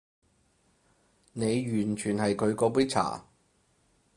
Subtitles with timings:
[1.33, 3.23] 你完全係佢嗰杯茶